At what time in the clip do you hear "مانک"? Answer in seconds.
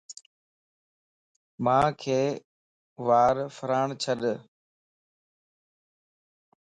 1.63-2.01